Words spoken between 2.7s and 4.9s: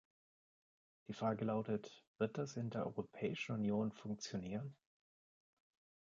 der Europäischen Union funktionieren?